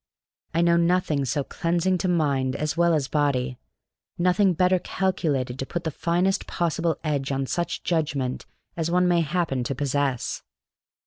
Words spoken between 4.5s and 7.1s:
better calculated to put the finest possible